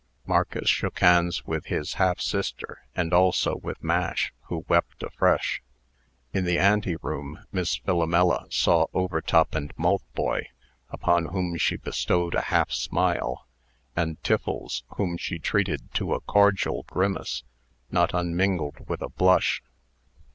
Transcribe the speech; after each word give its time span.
Marcus 0.25 0.67
shook 0.67 0.97
hands 0.97 1.45
with 1.45 1.67
his 1.67 1.93
half 1.93 2.19
sister, 2.19 2.81
and 2.95 3.13
also 3.13 3.57
with 3.57 3.83
Mash, 3.83 4.33
who 4.47 4.65
wept 4.67 5.03
afresh. 5.03 5.61
In 6.33 6.43
the 6.43 6.57
ante 6.57 6.95
room, 7.03 7.43
Miss 7.51 7.75
Philomela 7.75 8.47
saw 8.51 8.87
Overtop 8.95 9.53
and 9.53 9.71
Maltboy, 9.77 10.45
upon 10.89 11.25
whom 11.27 11.55
she 11.55 11.75
bestowed 11.77 12.33
a 12.33 12.41
half 12.49 12.71
smile, 12.71 13.45
and 13.95 14.19
Tiffles, 14.23 14.81
whom 14.97 15.17
she 15.17 15.37
treated 15.37 15.93
to 15.93 16.15
a 16.15 16.19
cordial 16.21 16.81
grimace, 16.89 17.43
not 17.91 18.11
unmingled 18.11 18.89
with 18.89 19.03
a 19.03 19.09
blush. 19.09 19.61